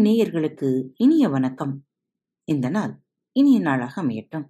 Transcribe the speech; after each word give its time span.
அன்பின் 0.00 0.24
நேயர்களுக்கு 0.24 0.88
இனிய 0.96 1.28
வணக்கம். 1.28 1.86
இந்த 2.44 2.68
நாள் 2.68 3.02
இனிய 3.32 3.60
நாளாக 3.60 4.02
அமையட்டும். 4.02 4.48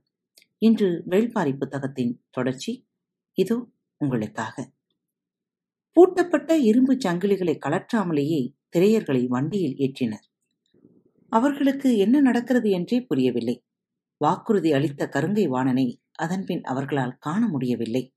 இன்று 0.58 1.04
வேள்பாரி 1.11 1.56
புத்தகத்தின் 1.56 2.24
தொடர்ச்சி. 2.30 2.87
இதோ 3.32 3.68
உங்களுக்காக. 3.96 4.72
பூட்டப்பட்ட 5.92 6.52
இரும்பு 6.52 6.94
சங்கிலிகளை 6.94 7.58
கலற்றாமலேயே 7.58 8.55
திரையர்களை 8.77 9.27
வண்டியில் 9.27 9.75
ஏற்றினர். 9.77 10.30
அவர்களுக்கு 11.29 11.96
என்ன 11.96 12.21
நடக்கிறது 12.21 12.71
என்றே 12.71 13.01
புரியவில்லை. 13.01 13.64
வாக்குறுதி 14.17 14.73
அளித்த 14.73 15.09
கருங்கை 15.12 15.48
வாணனை 15.48 16.03
அதன்பின் 16.12 16.62
அவர்களால் 16.62 17.17
காண 17.19 17.48
முடியவில்லை. 17.48 18.14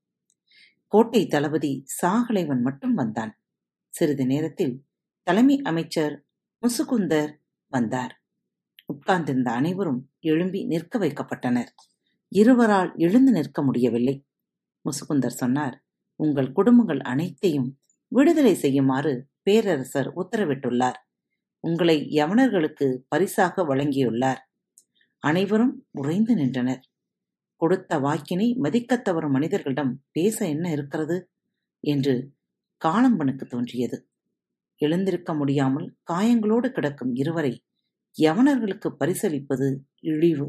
கோட்டை 0.86 1.26
தளபதி 1.26 1.84
சாகலைவன் 2.02 2.60
மட்டும் 2.60 2.94
வந்தான். 2.94 3.40
சிறிது 3.88 4.26
நேரத்தில் 4.26 4.84
தலைமை 5.22 5.60
அமைச்சர் 5.62 6.23
முசுகுந்தர் 6.64 7.32
வந்தார். 7.66 8.24
உட்கார்ந்திருந்த 8.86 9.50
அனைவரும் 9.50 10.10
எழும்பி 10.20 10.64
நிற்க 10.64 10.98
வைக்கப்பட்டனர். 10.98 11.66
இருவரால் 12.28 12.92
எழுந்து 12.96 13.32
நிற்க 13.32 13.62
முடியவில்லை. 13.62 14.26
முசுகுந்தர் 14.84 15.26
சொன்னார் 15.26 15.84
உங்கள் 16.16 16.52
குடும்பங்கள் 16.52 17.00
அனைத்தையும் 17.00 17.78
விடுதலை 18.08 18.54
செய்யுமாறு 18.54 19.28
பேரரசர் 19.42 20.12
உத்தரவிட்டுள்ளார். 20.14 20.94
உங்களை 21.60 22.00
யவனர்களுக்கு 22.00 22.98
பரிசாக 23.08 23.62
வழங்கியுள்ளார். 23.62 24.38
அனைவரும் 25.18 25.86
உறைந்து 25.90 26.34
நின்றனர். 26.34 26.88
கொடுத்த 27.56 27.98
வாக்கினை 27.98 28.56
மதிக்கத் 28.62 29.04
தவறும் 29.04 29.30
மனிதர்களிடம் 29.30 30.02
பேச 30.10 30.48
என்ன 30.48 30.70
இருக்கிறது? 30.70 31.30
என்று 31.80 32.32
காளம்பனுக்கு 32.84 33.46
தோன்றியது. 33.46 34.08
எழுந்திருக்க 34.84 35.34
முடியாமல் 35.34 35.96
காயங்களோடு 36.12 36.68
கிடக்கும் 36.70 37.14
இருவரை 37.14 37.64
யவனர்களுக்கு 38.18 38.88
பரிசளிப்பது 39.00 39.76
இழிவு. 40.00 40.48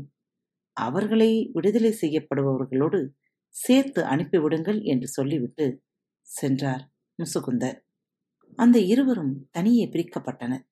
அவர்களை 0.74 1.50
விடுதலை 1.54 1.98
செய்யப்படுபவர்களோடு 2.02 3.00
சேர்த்து 3.50 4.04
அனுப்பிவிடுங்கள் 4.04 4.82
என்று 4.84 5.08
சொல்லிவிட்டு 5.08 5.84
சென்றார் 6.22 6.92
முசுகுந்தர். 7.20 7.80
அந்த 8.56 8.80
இருவரும் 8.80 9.48
தனியே 9.52 9.90
பிரிக்கப்பட்டனர். 9.90 10.66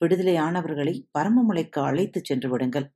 விடுதலையானவர்களை 0.00 0.94
பரமமலைக்கு 1.18 1.82
அழைத்துச் 1.82 2.24
சென்று 2.24 2.50
விடுங்கள். 2.50 2.94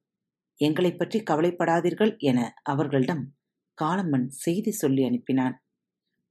எங்களைப் 0.56 0.98
பற்றி 0.98 1.22
கவலைப்படாதீர்கள் 1.30 2.18
என 2.18 2.54
அவர்களிடம் 2.62 3.34
காளம்மன் 3.82 4.26
செய்தி 4.26 4.70
சொல்லி 4.70 5.02
அனுப்பினான். 5.02 5.54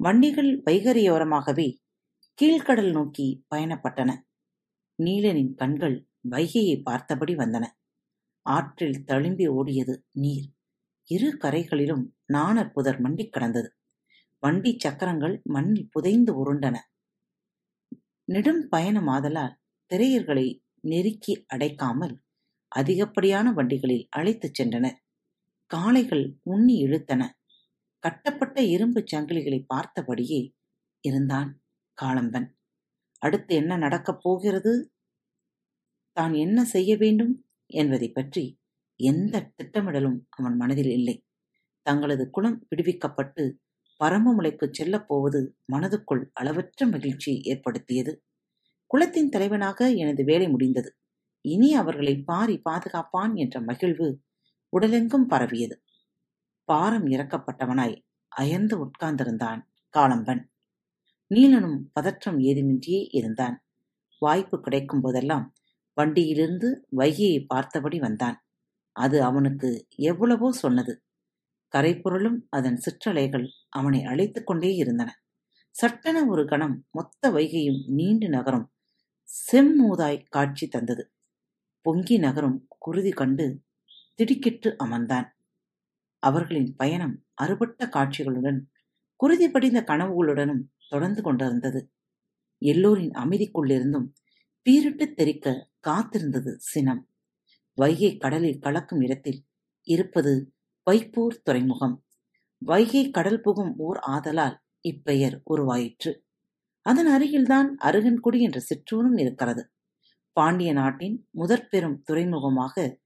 வண்டிகள் 0.04 0.62
வைகரியோரமாகவே 0.66 1.68
கீழ்கடல் 2.40 2.92
நோக்கி 2.92 3.46
பயணப்பட்டன. 3.56 4.12
நீலனின் 5.04 5.54
கண்கள் 5.54 6.08
வைகையை 6.30 6.82
பார்த்தபடி 6.84 7.36
வந்தன. 7.36 7.66
ஆற்றில் 8.42 9.04
தழும்பி 9.04 9.48
ஓடியது 9.50 9.96
நீர். 10.12 10.48
இரு 11.04 11.38
கரைகளிலும் 11.38 12.16
நாணர் 12.26 12.72
புதர் 12.72 13.02
மண்டி 13.02 13.30
கடந்தது. 13.30 13.78
வண்டி 14.40 14.76
சக்கரங்கள் 14.80 15.42
மண்ணில் 15.44 15.90
புதைந்து 15.92 16.34
உருண்டன. 16.34 16.76
நெடும் 18.24 18.68
பயணமாதலால் 18.72 19.56
திரையர்களை 19.92 20.64
நெருக்கி 20.82 21.46
அடைக்காமல் 21.56 22.16
அதிகப்படியான 22.68 23.54
வண்டிகளில் 23.54 24.08
அழைத்துச் 24.10 24.62
சென்றனர் 24.62 24.98
காளைகள் 25.66 26.40
உண்ணி 26.44 26.84
இழுத்தன. 26.84 27.30
கட்டப்பட்ட 28.00 28.62
இரும்புச் 28.62 29.16
சங்கிலிகளை 29.16 29.66
பார்த்தபடியே 29.76 30.54
இருந்தான். 31.00 31.62
காளம்பன் 32.02 32.48
அடுத்து 33.20 33.56
என்ன 33.56 33.78
நடக்கப் 33.78 34.20
போகிறது? 34.22 34.94
தான் 36.12 36.34
என்ன 36.34 36.66
செய்ய 36.66 36.98
வேண்டும் 36.98 37.46
என்பதைப் 37.66 38.14
பற்றி 38.14 38.60
எந்த 38.96 39.52
திட்டமிடலும் 39.64 40.20
அவன் 40.30 40.56
மனதில் 40.56 40.90
இல்லை. 40.90 41.26
தங்களது 41.82 42.30
குலம் 42.30 42.68
விடுவிக்கப்பட்டு 42.70 43.54
பரமமுலைக்கு 44.04 44.68
செல்லப் 44.72 45.08
போவது 45.08 45.58
மனதுக்குள் 45.72 46.30
அளவற்ற 46.34 46.88
மகிழ்ச்சி 46.88 47.42
ஏற்படுத்தியது. 47.44 48.24
குலத்தின் 48.88 49.30
தலைவனாக 49.30 49.92
எனது 49.92 50.24
வேலை 50.24 50.50
முடிந்தது. 50.50 50.98
இனி 51.42 51.76
அவர்களை 51.76 52.24
பாரி 52.24 52.62
பாதுகாப்பான் 52.70 53.36
என்ற 53.36 53.62
மகிழ்வு 53.62 54.22
உடலெங்கும் 54.74 55.28
பரவியது. 55.28 55.84
பாரம் 56.64 57.06
இறக்கப்பட்டவனாய் 57.06 58.02
அயர்ந்து 58.28 58.86
உட்கார்ந்திருந்தான் 58.86 59.62
காளம்பன் 59.98 60.44
நீலனும் 61.36 61.80
பதற்றம் 61.94 62.40
ஏதுமின்றியே 62.40 63.08
இருந்தான். 63.12 63.66
வாய்ப்பு 64.20 64.62
கிடைக்கும் 64.62 65.02
போதெல்லாம் 65.02 65.54
வண்டியிலிருந்து 65.94 66.88
வைகையை 66.96 67.46
பார்த்தபடி 67.48 68.00
வந்தான். 68.00 68.46
அது 68.92 69.24
அவனுக்கு 69.24 69.88
எவ்வளவோ 69.90 70.52
சொன்னது. 70.52 71.04
கரைப்பொருளும் 71.76 72.38
அதன் 72.50 72.78
சிற்றலைகள் 72.78 73.48
அவனை 73.70 74.04
அழைத்துக் 74.04 74.46
கொண்டே 74.46 74.76
இருந்தன. 74.76 75.22
சட்டென 75.72 76.26
ஒரு 76.26 76.46
கணம் 76.46 76.88
மொத்த 76.92 77.32
வைகையும் 77.32 77.84
நீண்டு 77.88 78.30
நகரும் 78.30 78.72
செம்மூதாய் 79.52 80.26
காட்சி 80.30 80.68
தந்தது. 80.68 81.14
பொங்கி 81.82 82.18
நகரும் 82.18 82.66
குருதி 82.80 83.10
கண்டு 83.10 83.64
திடுக்கிட்டு 84.16 84.76
அமர்ந்தான். 84.84 85.28
அவர்களின் 86.20 86.76
பயணம் 86.76 87.26
அறுபட்ட 87.34 87.86
காட்சிகளுடன் 87.86 88.60
குருதி 89.16 89.50
படிந்த 89.50 89.84
கனவுகளுடனும் 89.88 90.64
தொடர்ந்து 90.90 91.22
கொண்டிருந்தது. 91.22 91.92
எல்லோரின் 92.58 93.12
அமைதிக்குள்ளிருந்தும் 93.12 94.08
பீரிட்டு 94.66 95.14
தெரிக்க 95.14 95.70
காத்திருந்தது 95.88 96.56
சினம். 96.58 97.10
வைகை 97.74 98.18
கடலில் 98.18 98.60
கலக்கும் 98.60 99.02
இடத்தில் 99.02 99.46
இருப்பது 99.84 100.54
வைப்பூர் 100.92 101.42
துறைமுகம். 101.44 102.06
வைகை 102.58 103.10
கடல் 103.10 103.42
புகும் 103.42 103.78
ஊர் 103.78 103.98
ஆதலால் 103.98 104.58
இப்பெயர் 104.90 105.42
உருவாயிற்று. 105.44 106.26
அதன் 106.82 107.08
அருகில்தான் 107.08 107.70
அருகன்குடி 107.82 108.40
என்ற 108.40 108.60
சிற்றூரும் 108.60 109.20
இருக்கிறது. 109.20 109.72
பாண்டிய 110.32 110.74
நாட்டின் 110.74 111.28
முதற் 111.32 111.70
பெரும் 111.70 112.02
துறைமுகமாக 112.02 113.00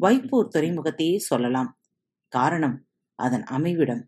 வைப்பூர் 0.00 0.48
துறைமுகத்தையே 0.48 1.16
சொல்லலாம். 1.16 1.80
காரணம் 2.28 2.86
அதன் 3.14 3.42
அமைவிடம். 3.42 4.02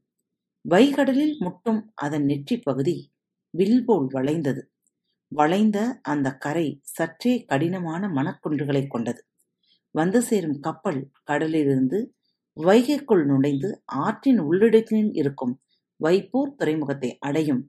வைகடலில் 0.69 1.37
முட்டும் 1.39 1.93
அதன் 1.95 2.25
நெற்றி 2.25 2.57
பகுதி 2.59 3.12
வில் 3.55 3.85
போல் 3.85 4.07
வளைந்தது. 4.13 4.63
வளைந்த 5.33 5.79
அந்த 6.03 6.29
கரை 6.37 6.69
சற்றே 6.83 7.45
கடினமான 7.45 8.09
மணக்குன்றுகளை 8.09 8.83
கொண்டது. 8.87 9.21
வந்து 9.95 10.23
சேரும் 10.23 10.59
கப்பல் 10.61 11.01
கடலிலிருந்து 11.25 11.99
வைகைக்குள் 12.57 13.25
நுழைந்து 13.25 13.69
ஆற்றின் 13.87 14.41
உள்ளிடுக்கில் 14.41 15.13
இருக்கும் 15.13 15.55
வைப்பூர் 16.01 16.57
துறைமுகத்தை 16.57 17.11
அடையும் 17.19 17.63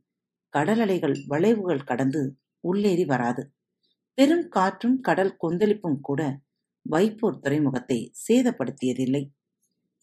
கடல் 0.53 0.79
அலைகள் 0.79 1.16
வளைவுகள் 1.27 1.83
கடந்து 1.83 2.21
உள்ளேறி 2.63 3.05
வராது. 3.05 3.44
பெரும் 4.17 4.47
காற்றும் 4.47 4.97
கடல் 5.00 5.38
கொந்தளிப்பும் 5.41 6.00
கூட 6.01 6.21
வைப்பூர் 6.85 7.39
துறைமுகத்தை 7.39 8.00
சேதப்படுத்தியதில்லை. 8.27 9.23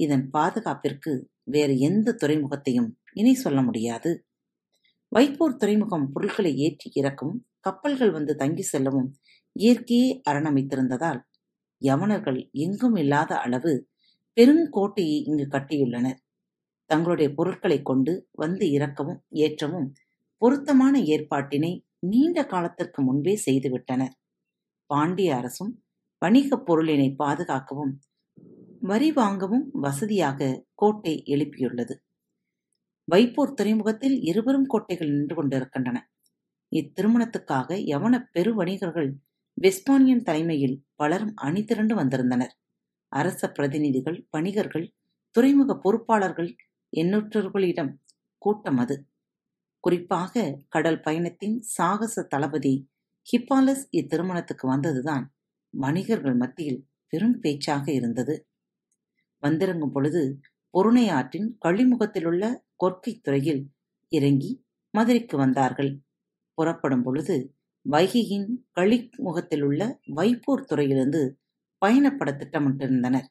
இதன் 0.00 0.30
பாதுகாப்பிற்கு 0.32 1.12
வேறு 1.44 1.78
எந்த 1.78 2.12
துறைமுகத்தையும் 2.12 2.91
இனி 3.12 3.34
சொல்ல 3.34 3.62
முடியாது. 3.62 4.10
வைப்போர் 5.12 5.56
துறைமுகம் 5.56 6.10
பொருட்களை 6.12 6.56
ஏற்றி 6.56 6.91
இறக்கவும் 6.94 7.38
கப்பல்கள் 7.60 8.10
வந்து 8.10 8.37
தங்கி 8.37 8.62
செல்லவும் 8.62 9.09
இயற்கையே 9.60 10.21
அரணமைத்திருந்ததால் 10.31 11.21
யவனர்கள் 11.82 12.50
எங்கும் 12.53 12.97
இல்லாத 12.97 13.38
அளவு 13.38 13.72
பெருங்கோட்டையை 14.37 15.16
இங்கு 15.25 15.47
கட்டியுள்ளனர். 15.50 16.19
தங்களுடைய 16.87 17.34
பொருட்களை 17.34 17.82
கொண்டு 17.82 18.28
வந்து 18.32 18.66
இறக்கவும் 18.66 19.21
ஏற்றவும் 19.34 19.88
பொருத்தமான 20.37 20.98
ஏற்பாட்டினை 20.98 21.72
நீண்ட 21.98 22.47
காலத்திற்கு 22.47 23.03
முன்பே 23.03 23.41
செய்துவிட்டனர். 23.47 24.15
பாண்டிய 24.86 25.36
அரசும் 25.36 25.83
வணிகப் 26.18 26.65
பொருளினை 26.66 27.15
பாதுகாக்கவும் 27.15 27.92
வரி 28.80 29.13
வாங்கவும் 29.13 29.71
வசதியாக 29.72 30.65
கோட்டை 30.74 31.22
எழுப்பியுள்ளது. 31.27 31.95
வைப்பூர் 33.10 33.54
துறைமுகத்தில் 33.54 34.16
இருவரும் 34.21 34.66
கோட்டைகள் 34.66 35.10
நின்று 35.10 35.34
கொண்டிருக்கின்றன. 35.34 35.98
இத்திருமணத்துக்காக 36.72 37.78
யவன 37.84 38.15
பெரு 38.33 38.54
வணிகர்கள் 38.54 39.10
வெஸ்பானியன் 39.57 40.22
தலைமையில் 40.22 40.77
பலரும் 40.95 41.34
அணி 41.36 41.65
திரண்டு 41.65 41.95
வந்திருந்தனர். 41.95 42.54
அரச 43.12 43.48
பிரதிநிதிகள் 43.51 44.18
வணிகர்கள் 44.30 44.86
துறைமுக 45.30 45.78
பொறுப்பாளர்கள் 45.84 46.51
எண்ணற்றவர்களிடம் 46.92 47.92
கூட்டம் 48.39 48.77
அது. 48.77 48.97
குறிப்பாக 49.84 50.59
கடல் 50.68 51.01
பயணத்தின் 51.01 51.56
சாகச 51.77 52.22
தளபதி 52.22 52.74
ஹிப்பாலஸ் 53.27 53.84
இத்திருமணத்துக்கு 53.92 54.66
வந்ததுதான் 54.66 55.24
வணிகர்கள் 55.74 56.36
மத்தியில் 56.36 56.80
பெரும் 57.13 57.39
பேச்சாக 57.41 57.92
இருந்தது. 57.92 58.34
வந்திறங்கும் 59.42 59.92
பொழுது 59.92 60.22
பொருணை 60.74 61.09
ஆற்றின் 61.09 61.48
கழிமுகத்திலுள்ள 61.65 62.45
கொற்கை 62.84 63.21
துறையில் 63.21 63.71
இறங்கி 64.09 64.65
மதுரைக்கு 64.91 65.36
வந்தார்கள் 65.36 66.00
புறப்படும் 66.54 67.03
பொழுது 67.03 67.54
வைகையின் 67.91 68.48
களிமுகத்திலுள்ள 68.80 69.98
வைப்பூர் 70.16 70.65
துறையிலிருந்து 70.65 71.41
பயணப்பட 71.86 72.30
திட்டமிட்டிருந்தனர். 72.30 73.27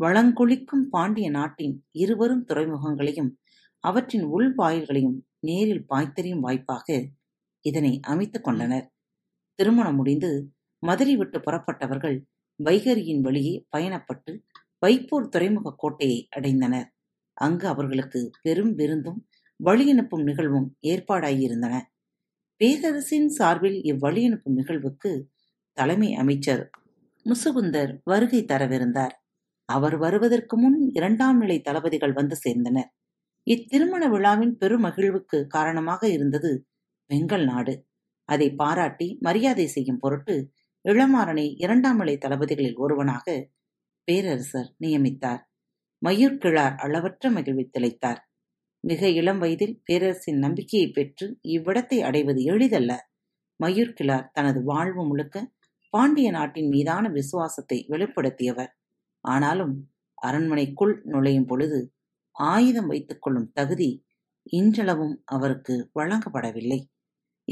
வளங்கொழிக்கும் 0.00 0.88
பாண்டிய 0.90 1.30
நாட்டின் 1.30 1.86
இருவரும் 1.90 2.44
துறைமுகங்களையும் 2.44 3.30
அவற்றின் 3.78 4.26
உள்வாயில்களையும் 4.26 5.20
நேரில் 5.38 5.84
பாய்த்தெறியும் 5.88 6.40
வாய்ப்பாக 6.40 7.08
இதனை 7.60 8.00
அமைத்துக் 8.02 8.44
கொண்டனர். 8.44 8.92
திருமணம் 9.54 9.96
முடிந்து 9.96 10.54
மதுரை 10.78 11.16
விட்டு 11.16 11.38
புறப்பட்டவர்கள் 11.38 12.22
வைகரியின் 12.64 13.20
வழியே 13.20 13.66
பயணப்பட்டு 13.76 14.42
வைப்பூர் 14.86 15.28
துறைமுகக் 15.28 15.78
கோட்டையை 15.78 16.28
அடைந்தனர். 16.36 16.88
அங்கு 17.38 17.68
அவர்களுக்கு 17.68 18.30
பெரும் 18.42 18.74
விருந்தும் 18.74 19.20
வழியனுப்பும் 19.60 20.22
நிகழ்வும் 20.22 20.76
ஏற்பாடாயிருந்தன. 20.86 21.74
பேரரசின் 22.56 23.28
சார்பில் 23.28 23.78
இவ்வழியனுப்பும் 23.82 24.56
நிகழ்வுக்கு 24.60 25.28
தலைமை 25.72 26.14
அமைச்சர் 26.14 26.70
முசுகுந்தர் 27.26 27.92
வருகை 28.04 28.44
தரவிருந்தார். 28.44 29.14
அவர் 29.64 29.96
வருவதற்கு 29.96 30.58
முன் 30.58 30.90
இரண்டாம் 30.92 31.38
நிலை 31.38 31.60
தளபதிகள் 31.60 32.12
வந்து 32.12 32.36
சேர்ந்தனர். 32.46 32.90
இத்திருமண 33.46 34.08
விழாவின் 34.08 34.54
பெருமகிழ்வுக்கு 34.60 35.46
காரணமாக 35.46 36.08
இருந்தது 36.08 36.66
வெங்கல் 37.10 37.44
நாடு. 37.44 37.74
அதை 38.24 38.48
பாராட்டி 38.54 39.18
மரியாதை 39.20 39.66
செய்யும் 39.66 39.98
பொருட்டு 39.98 40.34
இளமாறனை 40.84 41.54
இரண்டாம் 41.56 41.96
நிலை 41.96 42.18
தளபதிகளில் 42.18 42.76
ஒருவனாக 42.76 43.26
பேரரசர் 44.08 44.70
நியமித்தார். 44.80 45.42
மயிர்கிழார் 46.06 46.74
அளவற்ற 46.76 47.30
மகிழ்வை 47.30 47.70
திளைத்தார். 47.70 48.16
மிக 48.80 49.08
இளம் 49.10 49.38
வயதில் 49.38 49.82
பேரரசின் 49.84 50.38
நம்பிக்கையைப் 50.38 50.94
பெற்று 50.94 51.38
இவ்விடத்தை 51.48 52.00
அடைவது 52.00 52.42
எளிதல்ல. 52.42 53.08
மயூர்கிழார் 53.64 54.30
தனது 54.32 54.64
வாழ்வு 54.64 55.06
முழுக்க 55.06 55.52
பாண்டிய 55.90 56.30
நாட்டின் 56.30 56.68
மீதான 56.68 57.08
விசுவாசத்தை 57.08 57.86
வெளிப்படுத்தியவர். 57.90 58.68
ஆனாலும் 59.20 59.90
அரண்மனைக்குள் 60.14 61.02
நுழையும் 61.04 61.46
பொழுது 61.46 61.94
ஆயுதம் 62.30 62.86
வைத்துக் 62.86 63.22
கொள்ளும் 63.22 63.52
தகுதி 63.52 64.04
இன்றளவும் 64.42 65.22
அவருக்கு 65.24 65.90
வழங்கப்படவில்லை. 65.94 66.80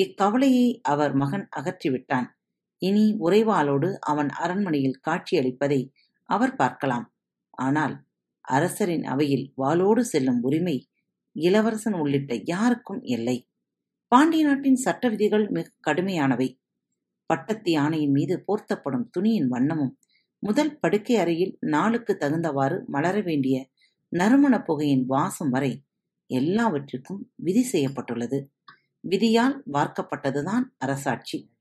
இக்கவலையை 0.00 0.80
அவர் 0.82 1.14
மகன் 1.14 1.48
அகற்றிவிட்டான். 1.56 2.26
இனி 2.78 3.16
உறைவாளோடு 3.20 3.94
அவன் 3.94 4.28
அரண்மனையில் 4.28 5.00
காட்சியளிப்பதை 5.08 5.90
அவர் 6.22 6.56
பார்க்கலாம். 6.56 7.14
ஆனால் 7.50 8.05
அரசரின் 8.52 9.04
அவையில் 9.04 9.52
வாளோடு 9.56 10.04
செல்லும் 10.04 10.42
உரிமை 10.42 10.88
இளவரசன் 11.32 11.92
உள்ளிட்ட 11.92 12.40
யாருக்கும் 12.44 13.02
இல்லை. 13.02 13.48
பாண்டிய 14.08 14.46
நாட்டின் 14.46 14.74
சட்ட 14.74 15.08
விதிகள் 15.08 15.48
மிக 15.48 15.72
கடுமையானவை. 15.86 16.58
பட்டத்து 17.26 17.70
யானையின் 17.70 18.10
மீது 18.10 18.44
போர்த்தப்படும் 18.46 19.08
துணியின் 19.10 19.50
வண்ணமும், 19.50 19.90
முதல் 20.38 20.78
படுக்கை 20.78 21.16
அறையில் 21.16 21.56
நாளுக்கு 21.60 22.16
தகுந்தவாறு 22.20 22.84
மலர 22.86 23.20
வேண்டிய 23.20 23.68
நறுமணப் 24.16 24.66
புகையின் 24.66 25.06
வாசம் 25.06 25.50
வரை 25.50 25.82
எல்லாவற்றிற்கும் 26.26 27.32
விதி 27.34 27.62
செய்யப்பட்டுள்ளது. 27.62 28.52
விதியால் 29.00 29.62
வார்க்கப்பட்டதுதான் 29.72 30.62
அரசாட்சி. 30.78 31.52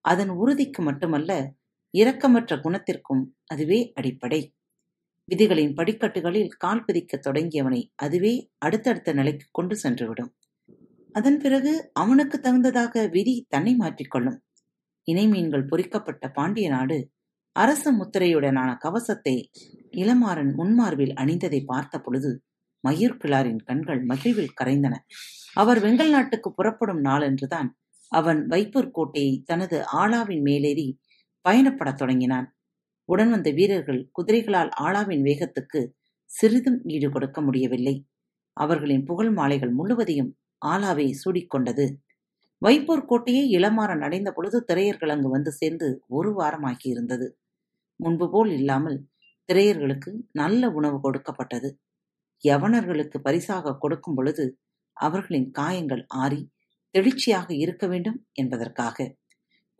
அதன் 0.00 0.28
உறுதிக்கு 0.28 0.82
மட்டுமல்ல, 0.82 1.52
இரக்கமற்ற 1.98 2.56
குணத்திற்கும் 2.56 3.36
அதுவே 3.46 3.92
அடிப்படை. 3.94 4.54
விதிகளின் 5.34 5.74
படிக்கட்டுகளில் 5.74 6.48
கால் 6.48 6.84
பதிக்கத் 6.84 7.26
தொடங்கியவனை 7.26 7.88
அதுவே 7.94 8.50
அடுத்தடுத்த 8.58 9.12
நிலைக்குக் 9.12 9.48
கொண்டு 9.52 9.76
சென்றுவிடும். 9.82 10.28
அதன் 11.12 11.38
பிறகு 11.38 11.90
அவனுக்கு 11.92 12.40
தகுந்ததாக 12.42 13.10
விதி 13.10 13.46
தன்னை 13.48 13.76
மாற்றிக்கொள்ளும். 13.78 14.38
இணைமீன்கள் 15.12 15.66
பொறிக்கப்பட்ட 15.66 16.28
பாண்டிய 16.28 16.68
நாடு 16.68 17.10
அரச 17.52 17.92
முத்திரையுடனான 17.92 18.76
கவசத்தை 18.76 19.50
இளமாறன் 19.92 20.52
முன்மார்பில் 20.58 21.12
அணிந்ததைப் 21.14 21.66
பார்த்த 21.66 21.98
பொழுது 21.98 22.42
மயூர்கிழாரின் 22.88 23.64
கண்கள் 23.64 24.06
மகிழ்வில் 24.06 24.54
கரைந்தன. 24.64 24.94
அவர் 25.54 25.78
வெங்கல் 25.78 26.10
நாட்டுக்குப் 26.10 26.56
புறப்படும் 26.56 27.04
நாளன்றுதான் 27.04 27.68
அவன் 28.08 28.46
வைப்பூர் 28.46 28.90
கோட்டையை 28.90 29.42
தனது 29.46 29.84
ஆளாவின் 29.92 30.40
மேலேறி 30.40 30.98
பயணப்படத் 31.48 31.94
தொடங்கினான். 31.94 32.55
உடன் 33.08 33.30
வந்த 33.30 33.48
வீரர்கள் 33.50 34.00
குதிரைகளால் 34.12 34.70
ஆளாவின் 34.76 35.22
வேகத்துக்கு 35.22 35.80
சிறிதும் 36.30 36.78
ஈடு 36.86 37.08
கொடுக்க 37.10 37.40
முடியவில்லை. 37.40 37.94
அவர்களின் 38.56 39.04
புகழ் 39.04 39.32
மாலைகள் 39.32 39.72
முழுவதையும் 39.72 40.30
ஆலாவே 40.66 41.06
சூடிக்கொண்டது. 41.22 41.86
வைப்பூர் 42.62 43.04
கோட்டையை 43.04 43.44
இளமாறன் 43.56 44.02
அடைந்த 44.02 44.30
பொழுது 44.32 44.58
திரையர்கள் 44.68 45.12
அங்கு 45.14 45.28
வந்து 45.28 45.50
சேர்ந்து 45.52 45.88
ஒரு 46.08 46.30
வாரமாகியிருந்தது. 46.40 47.26
முன்பு 48.00 48.26
போல் 48.30 48.52
இல்லாமல் 48.52 48.98
திரையர்களுக்கு 49.48 50.10
நல்ல 50.32 50.70
உணவு 50.70 50.98
கொடுக்கப்பட்டது. 51.00 51.68
யவனர்களுக்கு 52.44 53.18
பரிசாக 53.22 53.76
கொடுக்கும் 53.78 54.14
பொழுது 54.14 54.44
அவர்களின் 54.96 55.48
காயங்கள் 55.50 56.04
ஆறி 56.14 56.40
தெளிச்சியாக 56.94 57.48
இருக்க 57.54 57.84
வேண்டும் 57.86 58.18
என்பதற்காக. 58.32 58.98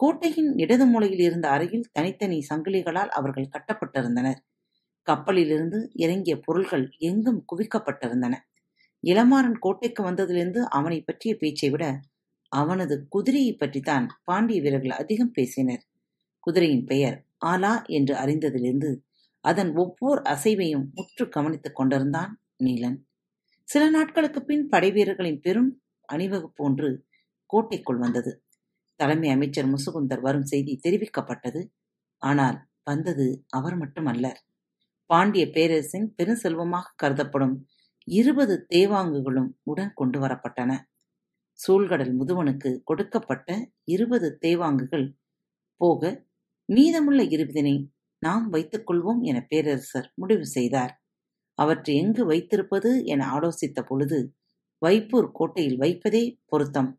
கோட்டையின் 0.00 0.58
இடது 0.58 0.86
மூலையில் 0.86 1.18
இருந்த 1.18 1.48
அறையில் 1.48 1.88
தனித்தனி 1.92 2.46
சங்கிலிகளால் 2.54 3.08
அவர்கள் 3.08 3.48
கட்டப்பட்டிருந்தனர். 3.48 4.36
கப்பலிலிருந்து 5.02 5.90
இறங்கிய 5.94 6.40
பொருள்கள் 6.40 6.90
எங்கும் 6.98 7.44
குவிக்கப்பட்டிருந்தன. 7.52 8.34
இளமாறன் 9.02 9.58
கோட்டைக்கு 9.58 10.04
வந்ததிலிருந்து 10.04 10.58
அவனைப் 10.58 11.06
பற்றிய 11.06 11.36
பேச்சை 11.36 11.70
விட 11.70 12.00
அவனது 12.48 13.08
குதிரையைப் 13.08 13.58
பற்றித்தான் 13.58 14.08
பாண்டிய 14.24 14.60
வீரர்கள் 14.60 14.90
அதிகம் 14.90 15.30
பேசினர். 15.30 15.82
குதிரையின் 16.40 16.84
பெயர் 16.84 17.26
ஆலா 17.46 17.84
என்று 17.86 18.14
அறிந்ததிலிருந்து 18.14 19.00
அதன் 19.40 19.76
ஒவ்வொரு 19.76 20.22
அசைவையும் 20.22 20.86
முற்று 20.94 21.28
கவனித்துக் 21.28 21.74
கொண்டிருந்தான் 21.74 22.42
நீலன். 22.64 22.98
சில 23.64 23.90
நாட்களுக்குப் 23.90 24.46
பின் 24.46 24.68
படைவீரர்களின் 24.68 25.40
பெரும் 25.40 25.82
அணிவகுப்பு 26.12 26.64
ஒன்று 26.64 27.04
கோட்டைக்குள் 27.46 27.96
வந்தது. 27.96 28.45
தலைமை 28.96 29.30
அமைச்சர் 29.30 29.68
முசுகுந்தர் 29.68 30.20
வரும் 30.20 30.44
செய்தி 30.44 30.80
தெரிவிக்கப்பட்டது. 30.88 31.66
ஆனால் 32.22 32.66
வந்தது 32.84 33.44
அவர் 33.48 33.76
மட்டுமல்ல 33.76 34.26
பாண்டிய 35.06 35.50
பேரரசின் 35.50 36.14
பெருஞ்செல்வமாகக் 36.22 36.96
கருதப்படும் 37.02 37.56
இருபது 38.04 38.66
தேவாங்குகளும் 38.74 39.50
உடன் 39.62 39.92
கொண்டு 39.94 40.20
வரப்பட்டன. 40.20 40.72
சூழ்கடல் 41.58 42.14
முதுவனுக்கு 42.14 42.80
கொடுக்கப்பட்ட 42.84 43.70
இருபது 43.84 44.38
தேவாங்குகள் 44.46 45.06
போக 45.76 46.24
மீதமுள்ள 46.66 47.22
இருபதினை 47.22 47.88
நாம் 48.18 48.48
வைத்துக் 48.48 48.90
கொள்வோம் 48.90 49.20
என 49.20 49.44
பேரரசர் 49.48 50.12
முடிவு 50.14 50.46
செய்தார். 50.46 51.02
அவற்றை 51.58 51.96
எங்கு 51.96 52.24
வைத்திருப்பது 52.26 53.04
என 53.04 53.26
ஆலோசித்த 53.32 53.82
பொழுது 53.86 54.18
வைப்பூர் 54.86 55.30
கோட்டையில் 55.32 55.76
வைப்பதே 55.76 56.40
பொருத்தம். 56.44 56.90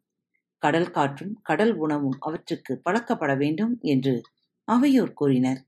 கடல் 0.62 0.92
காற்றும் 0.92 1.34
கடல் 1.42 1.74
உணவும் 1.76 2.18
அவற்றுக்கு 2.20 2.74
பழக்கப்பட 2.84 3.32
வேண்டும் 3.36 3.74
என்று 3.86 4.14
அவையோர் 4.68 5.14
கூறினர். 5.14 5.60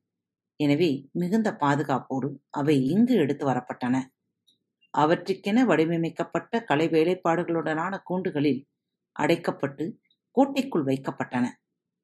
எனவே 0.60 0.90
மிகுந்த 1.12 1.50
பாதுகாப்போடு 1.60 2.30
அவை 2.50 2.76
இங்கு 2.86 3.16
எடுத்து 3.16 3.44
வரப்பட்டன. 3.46 3.96
அவற்றுக்கென 4.94 5.64
வடிவமைக்கப்பட்ட 5.66 6.62
கலை 6.64 6.88
வேலைப்பாடுகளுடனான 6.88 7.94
கூண்டுகளில் 8.10 8.62
அடைக்கப்பட்டு 9.16 9.86
கோட்டைக்குள் 10.36 10.84
வைக்கப்பட்டன. 10.84 11.46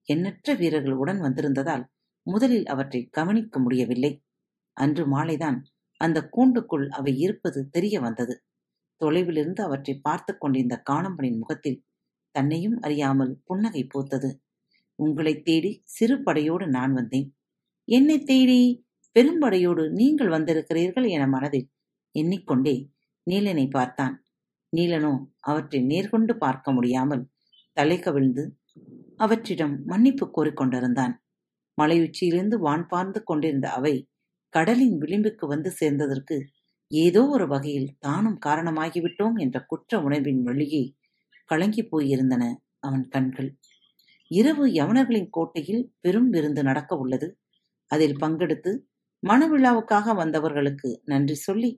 எண்ணற்ற 0.07 0.53
வீரர்கள் 0.53 0.93
உடன் 0.93 1.19
வந்திருந்ததால் 1.19 1.83
முதலில் 2.27 2.65
அவற்றை 2.65 3.01
கவனிக்க 3.09 3.59
முடியவில்லை. 3.59 4.11
அன்று 4.77 5.03
மாலைதான் 5.07 5.57
அந்த 6.01 6.19
கூண்டுக்குள் 6.35 6.85
அவை 6.89 7.13
இருப்பது 7.17 7.59
தெரிய 7.69 7.95
வந்தது. 7.99 8.35
தொலைவிலிருந்து 9.01 9.61
அவற்றை 9.61 9.93
பார்த்து 10.01 10.31
கொண்டிருந்த 10.37 10.75
காணம்பனின் 10.89 11.39
முகத்தில் 11.39 11.79
தன்னையும் 12.35 12.77
அறியாமல் 12.79 13.33
புன்னகை 13.45 13.83
பூத்தது. 13.87 14.29
உங்களைத் 14.99 15.45
தேடி 15.45 15.71
சிறு 15.95 16.15
படையோடு 16.23 16.65
நான் 16.69 16.93
வந்தேன். 16.93 17.27
என்னைத் 17.87 18.27
தேடி 18.27 18.59
பெரும்படையோடு 19.15 19.83
நீங்கள் 19.93 20.31
வந்திருக்கிறீர்கள் 20.31 21.07
என 21.09 21.25
மனதில் 21.27 21.67
எண்ணிக்கொண்டே 22.15 22.75
நீலனை 23.27 23.65
பார்த்தான். 23.69 24.15
நீலனோ 24.73 25.13
அவற்றை 25.41 25.79
நேர்கொண்டு 25.85 26.33
பார்க்க 26.37 26.71
முடியாமல் 26.71 27.23
தலை 27.77 27.97
கவிழ்ந்து 27.99 28.43
அவற்றிடம் 29.19 29.75
மன்னிப்புக் 29.85 30.33
கோரிக்கொண்டிருந்தான் 30.35 31.13
மலையுச்சியிலிருந்து 31.77 32.57
வான் 32.57 32.85
பார்ந்து 32.87 33.19
கொண்டிருந்த 33.23 33.67
அவை 33.71 33.95
கடலின் 34.53 34.97
விளிம்புக்கு 35.01 35.45
வந்து 35.45 35.69
சேர்ந்ததற்கு 35.79 36.35
ஏதோ 36.91 37.21
ஒரு 37.27 37.45
வகையில் 37.47 37.89
தானும் 37.99 38.39
காரணமாகிவிட்டோம் 38.45 39.37
என்ற 39.37 39.57
குற்ற 39.65 40.01
உணர்வின் 40.01 40.41
வழியே 40.43 40.83
கலங்கிப் 41.49 41.89
போயிருந்தன 41.91 42.43
அவன் 42.79 43.05
கண்கள். 43.07 43.49
இரவு 44.31 44.65
யவனர்களின் 44.71 45.29
கோட்டையில் 45.29 45.83
பெரும் 46.01 46.29
விருந்து 46.29 46.61
நடக்க 46.63 46.91
உள்ளது. 46.95 47.27
அதில் 47.91 48.17
பங்கெடுத்து 48.21 48.71
மணவிழாவுக்காக 49.23 50.13
வந்தவர்களுக்கு 50.15 50.89
நன்றி 51.03 51.35
சொல்லி 51.37 51.71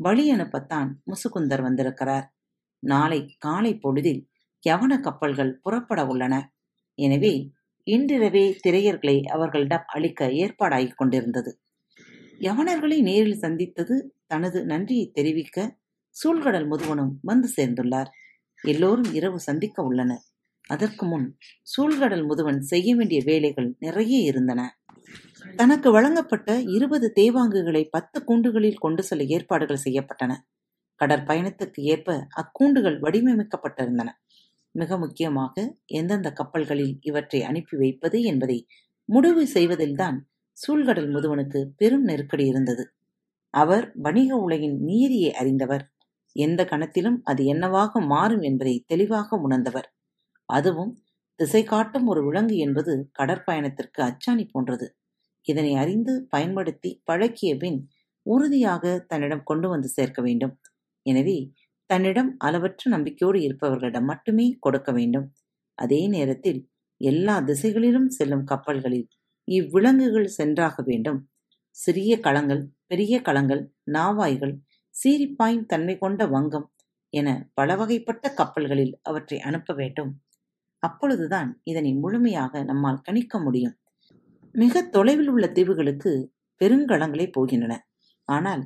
வழி 0.00 0.24
அனுப்பத்தான் 0.32 0.90
முசுகுந்தர் 1.06 1.62
வந்திருக்கிறார். 1.62 2.26
நாளை 2.82 3.20
காலை 3.38 3.72
பொழுதில் 3.74 4.22
யவன 4.62 4.92
கப்பல்கள் 5.00 5.58
புறப்பட 5.62 6.00
உள்ளன. 6.06 6.34
எனவே 6.98 7.32
இன்றிரவே 7.86 8.44
திரையர்களை 8.64 9.16
அவர்களிடம் 9.26 9.84
அளிக்க 9.86 10.26
ஏற்பாடாகிக் 10.42 10.96
கொண்டிருந்தது 10.96 11.52
யவனர்களை 12.38 12.98
நேரில் 13.00 13.38
சந்தித்தது 13.38 13.96
தனது 14.26 14.58
நன்றியை 14.64 15.06
தெரிவிக்க 15.12 15.58
சூழ்கடல் 16.16 16.68
முதுவனும் 16.70 17.12
வந்து 17.22 17.48
சேர்ந்துள்ளார் 17.56 18.10
எல்லோரும் 18.64 19.14
இரவு 19.14 19.38
சந்திக்க 19.40 19.82
உள்ளனர். 19.82 20.24
அதற்கு 20.68 21.06
முன் 21.06 21.36
சூழ்கடல் 21.62 22.24
முதுவன் 22.28 22.58
செய்ய 22.58 22.96
வேண்டிய 22.96 23.22
வேலைகள் 23.24 23.76
நிறைய 23.78 24.18
இருந்தன. 24.18 24.78
தனக்கு 25.56 25.90
வழங்கப்பட்ட 25.90 26.60
இருபது 26.60 27.12
தேவாங்குகளை 27.16 27.88
பத்து 27.90 28.24
கூண்டுகளில் 28.24 28.78
கொண்டு 28.78 29.02
செல்ல 29.02 29.24
ஏற்பாடுகள் 29.24 29.84
செய்யப்பட்டன. 29.84 30.36
கடற்பயணத்துக்கு 31.00 31.80
ஏற்ப 31.80 32.26
அக்கூண்டுகள் 32.36 32.98
வடிவமைக்கப்பட்டிருந்தன. 33.00 34.08
மிக 34.70 34.98
முக்கியமாக 34.98 35.74
எந்தெந்த 35.86 36.32
கப்பல்களில் 36.32 36.98
இவற்றை 37.00 37.42
அனுப்பி 37.42 37.76
வைப்பது 37.76 38.22
என்பதை 38.22 38.66
முடிவு 39.04 39.46
செய்வதில்தான் 39.46 40.26
சூழ்கடல் 40.58 41.10
முதுவனுக்கு 41.10 41.64
பெரும் 41.76 42.02
நெருக்கடி 42.02 42.46
இருந்தது. 42.46 42.92
அவர் 43.50 43.92
வணிக 43.94 44.36
உலகின் 44.36 44.82
நீதியை 44.82 45.34
அறிந்தவர். 45.34 45.92
எந்த 46.38 46.60
கணத்திலும் 46.64 47.18
அது 47.30 47.42
என்னவாக 47.44 48.00
மாறும் 48.12 48.42
என்பதை 48.42 48.74
தெளிவாக 48.86 49.38
உணர்ந்தவர். 49.46 49.88
அதுவும் 50.48 50.92
திசை 51.40 51.62
காட்டும் 51.64 52.06
ஒரு 52.06 52.20
விலங்கு 52.26 52.56
என்பது 52.56 52.92
கடற்பயணத்திற்கு 53.18 54.00
அச்சாணி 54.02 54.44
போன்றது. 54.52 54.86
இதனை 55.46 55.72
அறிந்து 55.76 56.14
பயன்படுத்தி 56.30 56.90
பழக்கிய 57.04 57.52
பின் 57.56 57.78
உறுதியாக 58.26 58.84
தன்னிடம் 59.10 59.46
கொண்டு 59.50 59.66
வந்து 59.68 59.88
சேர்க்க 59.88 60.20
வேண்டும். 60.22 60.54
எனவே 61.06 61.38
தன்னிடம் 61.90 62.30
அளவற்ற 62.38 62.90
நம்பிக்கையோடு 62.90 63.38
இருப்பவர்களிடம் 63.40 64.08
மட்டுமே 64.10 64.46
கொடுக்க 64.60 64.90
வேண்டும். 64.92 65.26
அதே 65.78 66.02
நேரத்தில் 66.06 66.60
எல்லா 67.00 67.34
திசைகளிலும் 67.40 68.08
செல்லும் 68.08 68.44
கப்பல்களில் 68.44 69.06
இவ்விலங்குகள் 69.48 70.28
சென்றாக 70.38 70.82
வேண்டும். 70.82 71.20
சிறிய 71.76 72.12
களங்கள் 72.26 72.62
பெரிய 72.86 73.14
களங்கள் 73.20 73.62
நாவாய்கள் 73.92 74.54
சீரிப்பாயும் 75.00 75.66
தன்மை 75.66 75.94
கொண்ட 75.98 76.22
வங்கம் 76.26 76.66
என 77.12 77.28
பல 77.54 77.76
வகைப்பட்ட 77.76 78.24
கப்பல்களில் 78.34 78.94
அவற்றை 79.02 79.38
அனுப்ப 79.40 79.74
வேண்டும். 79.74 80.10
அப்பொழுதுதான் 80.82 81.50
இதனை 81.62 81.92
முழுமையாக 81.94 82.62
நம்மால் 82.62 83.02
கணிக்க 83.02 83.38
முடியும். 83.38 83.76
மிக 84.54 84.82
தொலைவில் 84.88 85.28
உள்ள 85.28 85.46
தீவுகளுக்கு 85.48 86.12
பெருங்கலங்களே 86.60 87.26
போகின்றன. 87.36 87.74
ஆனால் 88.28 88.62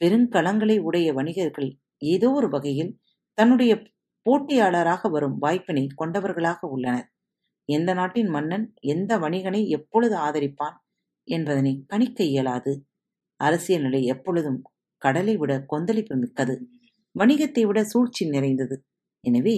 பெருங்கலங்களை 0.00 0.76
உடைய 0.78 1.08
வணிகர்கள் 1.12 1.70
ஏதோ 2.12 2.28
ஒரு 2.30 2.48
வகையில் 2.48 2.92
தன்னுடைய 3.38 3.72
போட்டியாளராக 4.26 5.08
வரும் 5.08 5.36
வாய்ப்பினை 5.38 5.84
கொண்டவர்களாக 5.94 6.68
உள்ளனர். 6.68 7.08
எந்த 7.68 7.90
நாட்டின் 7.94 8.28
மன்னன் 8.28 8.66
எந்த 8.80 9.12
வணிகனை 9.18 9.60
எப்பொழுது 9.68 10.16
ஆதரிப்பான் 10.16 10.76
என்பதனை 11.28 11.72
கணிக்க 11.86 12.18
இயலாது. 12.24 12.72
அரசியல் 13.40 13.82
நிலை 13.82 14.00
எப்பொழுதும் 14.04 14.60
கடலை 15.04 15.34
விட 15.36 15.52
கொந்தளிப்பு 15.66 16.14
மிக்கது. 16.16 16.54
வணிகத்தை 17.16 17.62
விட 17.66 17.80
சூழ்ச்சி 17.84 18.24
நிறைந்தது. 18.28 18.76
எனவே 19.24 19.56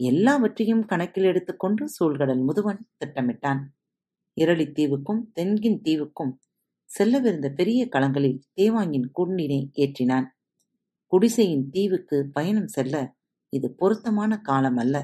எல்லாவற்றையும் 0.00 0.84
கணக்கில் 0.84 1.24
எடுத்துக்கொண்டு 1.24 1.84
சூழ்கடல் 1.96 2.42
முதுவன் 2.48 2.80
திட்டமிட்டான். 3.00 3.60
இரளித்தீவுக்கும் 4.36 5.20
தென்கின் 5.38 5.80
தீவுக்கும் 5.86 6.32
செல்லவிருந்த 6.90 7.48
பெரிய 7.54 7.80
களங்களில் 7.86 8.38
தேவாங்கின் 8.54 9.08
குண்டினை 9.18 9.60
ஏற்றினான். 9.82 10.26
குடிசையின் 11.12 11.66
தீவுக்கு 11.70 12.16
பயணம் 12.32 12.66
செல்ல 12.66 12.96
இது 13.52 13.68
பொருத்தமான 13.74 14.32
காலம் 14.40 14.76
அல்ல. 14.76 14.96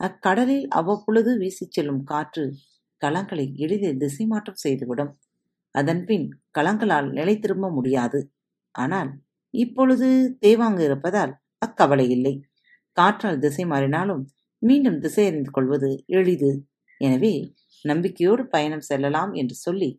அக்கடலில் 0.00 0.66
அவ்வப்பொழுது 0.70 1.30
வீசிச் 1.38 1.74
செல்லும் 1.76 2.02
காற்று 2.04 2.44
களங்களை 3.02 3.46
எளிதில் 3.54 3.96
திசை 3.96 4.24
மாற்றம் 4.26 4.62
செய்துவிடும். 4.64 5.12
அதன்பின் 5.74 6.26
களங்களால் 6.58 7.08
நிலை 7.10 7.34
திரும்ப 7.38 7.66
முடியாது. 7.70 8.20
ஆனால் 8.74 9.10
இப்பொழுது 9.54 10.08
தேவாங்கு 10.40 10.82
இருப்பதால் 10.88 11.32
அக்கவலை 11.62 12.06
இல்லை. 12.08 12.34
காற்றால் 12.96 13.40
திசை 13.40 13.64
மாறினாலும் 13.64 14.22
மீண்டும் 14.62 14.98
திசை 14.98 15.24
அறிந்து 15.26 15.50
கொள்வது 15.50 15.90
எளிது. 16.16 16.50
எனவே 17.00 17.34
நம்பிக்கையோடு 17.84 18.42
பயணம் 18.46 18.86
செல்லலாம் 18.88 19.32
என்று 19.32 19.56
சொல்லி 19.56 19.90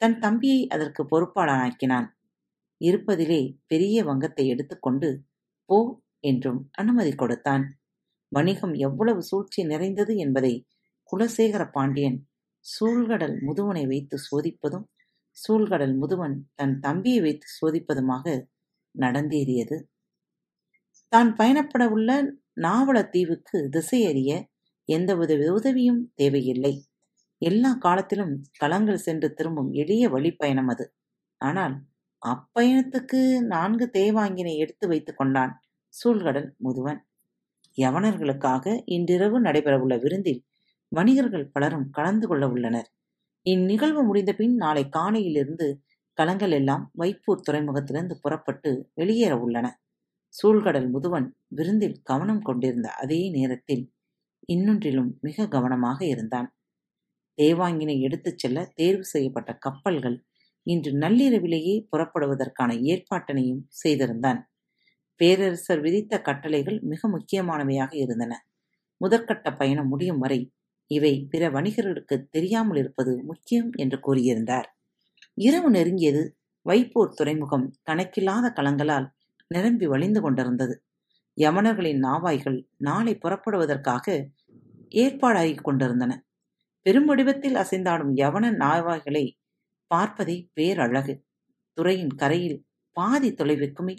தன் 0.00 0.16
தம்பியை 0.18 0.60
அதற்கு 0.68 1.02
பொறுப்பாளனாக்கினான். 1.04 2.08
இருப்பதிலே 2.80 3.40
பெரிய 3.66 3.96
வங்கத்தை 4.04 4.44
எடுத்துக்கொண்டு 4.48 5.08
போ 5.68 5.78
என்றும் 6.24 6.60
அனுமதி 6.72 7.12
கொடுத்தான். 7.14 7.64
வணிகம் 8.32 8.74
எவ்வளவு 8.86 9.20
சூழ்ச்சி 9.22 9.60
நிறைந்தது 9.64 10.12
என்பதை 10.16 10.52
குலசேகர 11.12 11.62
பாண்டியன் 11.70 12.18
சூழ்கடல் 12.66 13.36
முதுவனை 13.46 13.84
வைத்து 13.86 14.16
சோதிப்பதும் 14.28 14.86
சூழ்கடல் 15.36 15.94
முதுவன் 16.00 16.36
தன் 16.54 16.74
தம்பியை 16.80 17.20
வைத்து 17.20 17.48
சோதிப்பதுமாக 17.58 18.24
நடந்தேறியது. 18.94 19.76
தான் 21.12 21.30
பயணப்பட 21.38 21.84
உள்ள 21.90 22.10
நாவல 22.56 22.98
தீவுக்கு 23.08 23.58
திசையறிய 23.70 24.30
எந்தவித 24.88 25.32
உதவியும் 25.52 26.02
தேவையில்லை. 26.14 26.74
எல்லா 27.42 27.70
காலத்திலும் 27.78 28.32
களங்கள் 28.60 29.04
சென்று 29.04 29.28
திரும்பும் 29.34 29.70
எளிய 29.74 30.04
வழிப்பயணம் 30.08 30.70
அது. 30.74 30.86
ஆனால் 31.40 31.74
அப்பயணத்துக்கு 32.22 33.20
நான்கு 33.54 33.86
தேவாங்கினை 33.92 34.54
எடுத்து 34.56 34.86
வைத்துக் 34.88 35.18
கொண்டான் 35.18 35.52
சூழ்கடல் 35.94 36.50
முதுவன். 36.66 37.00
யவனர்களுக்காக 37.78 38.64
இன்றிரவு 38.96 39.38
நடைபெறவுள்ள 39.40 39.96
விருந்தில் 39.98 40.42
வணிகர்கள் 40.92 41.50
பலரும் 41.52 41.88
கலந்து 41.90 42.26
கொள்ள 42.28 42.44
உள்ளனர். 42.48 42.88
இந்நிகழ்வு 43.46 44.02
முடிந்தபின் 44.02 44.54
நாளை 44.54 44.88
காணையிலிருந்து 44.92 45.66
கலங்கள் 46.18 46.50
எல்லாம் 46.50 46.90
வைப்பூர் 46.98 47.44
துறைமுகத்திலிருந்து 47.46 48.14
புறப்பட்டு 48.20 48.70
வெளியேற 48.94 49.34
உள்ளன. 49.38 49.66
சூழ்கடல் 50.34 50.88
முதுவன் 50.90 51.26
விருந்தில் 51.48 51.98
கவனம் 52.02 52.42
கொண்டிருந்த 52.42 52.88
அதே 52.94 53.30
நேரத்தில் 53.30 53.84
இன்னொன்றிலும் 54.48 55.10
மிக 55.20 55.46
கவனமாக 55.48 55.98
இருந்தான். 56.06 56.48
தேவாங்கினை 57.38 58.00
எடுத்துச் 58.00 58.38
செல்ல 58.38 58.72
தேர்வு 58.74 59.04
செய்யப்பட்ட 59.04 59.50
கப்பல்கள் 59.58 60.18
இன்று 60.66 60.90
நள்ளிரவிலேயே 60.92 61.74
புறப்படுவதற்கான 61.90 62.70
ஏற்பாட்டினையும் 62.84 63.62
செய்திருந்தான். 63.82 64.40
பேரரசர் 65.20 65.80
விதித்த 65.80 66.20
கட்டளைகள் 66.20 66.78
மிக 66.82 67.08
முக்கியமானவையாக 67.08 67.92
இருந்தன. 67.96 68.32
முதற்கட்ட 69.00 69.48
பயணம் 69.56 69.88
முடியும் 69.88 70.18
வரை 70.18 70.40
இவை 70.92 71.12
பிற 71.30 71.50
வணிகர்களுக்கு 71.50 72.16
தெரியாமல் 72.30 72.78
இருப்பது 72.78 73.12
முக்கியம் 73.22 73.70
என்று 73.74 73.98
கூறியிருந்தார். 73.98 74.68
இரவு 75.38 75.68
நெருங்கியது 75.70 76.22
வைப்பூர் 76.66 77.16
துறைமுகம் 77.16 77.66
கணக்கில்லாத 77.82 78.46
களங்களால் 78.58 79.06
நிரம்பி 79.50 79.86
வழிந்து 79.86 80.20
கொண்டிருந்தது. 80.20 80.74
யமனர்களின் 81.36 82.00
நாவாய்கள் 82.04 82.58
நாளை 82.78 83.14
புறப்படுவதற்காக 83.16 84.06
ஏற்பாடாகிக் 84.94 85.64
கொண்டிருந்தன. 85.64 86.12
பெரும்வடிவத்தில் 86.86 87.56
அசைந்தாடும் 87.56 88.12
யவன 88.16 88.44
நாவாய்களை 88.62 89.24
பார்ப்பதே 89.90 90.36
பேரழகு. 90.54 91.14
துறையின் 91.76 92.14
கரையில் 92.16 92.58
பாதி 92.96 93.30
தொலைவிற்குமே 93.32 93.94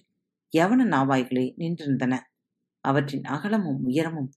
யவன 0.53 0.81
நாவாய்களே 0.93 1.45
நின்றிருந்தன. 1.57 2.13
அவற்றின் 2.83 3.25
அகலமும் 3.25 3.81
உயரமும் 3.83 4.29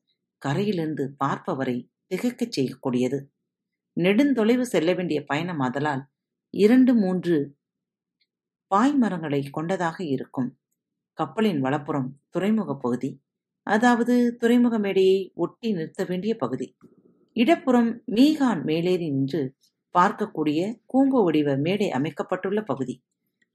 கரையிலிருந்து 0.42 1.04
பார்ப்பவரை 1.24 1.76
திகைக்கச் 2.10 2.54
செய்யக்கூடியது. 2.56 3.18
நெடுந்தொலைவு 3.96 4.64
செல்ல 4.72 4.90
வேண்டிய 4.94 5.24
பயணம் 5.24 5.60
ஆதலால் 5.60 6.02
இரண்டு 6.54 6.94
மூன்று 6.94 7.36
பாய்மரங்களை 8.70 9.40
கொண்டதாக 9.50 9.98
இருக்கும். 10.04 10.48
கப்பலின் 11.18 11.60
வலப்புறம் 11.60 12.08
துறைமுக 12.30 12.70
பகுதி 12.76 13.10
அதாவது 13.66 14.36
துறைமுக 14.36 14.78
மேடையை 14.78 15.32
ஒட்டி 15.34 15.68
நிறுத்த 15.72 16.04
வேண்டிய 16.04 16.32
பகுதி. 16.36 16.66
இடப்புறம் 17.36 17.88
மீகான் 18.06 18.62
மேலேறி 18.64 19.10
நின்று 19.10 19.40
பார்க்கக்கூடிய 19.94 20.60
கூம்பு 20.86 21.24
வடிவ 21.24 21.56
மேடை 21.56 21.88
அமைக்கப்பட்டுள்ள 21.90 22.60
பகுதி. 22.62 22.94